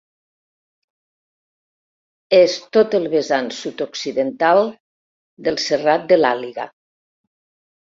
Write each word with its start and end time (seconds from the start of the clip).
És 2.37 2.55
tot 2.79 2.97
el 3.01 3.05
vessant 3.17 3.51
sud-occidental 3.59 4.65
del 5.51 5.63
Serrat 5.69 6.11
de 6.15 6.21
l'Àliga. 6.23 6.69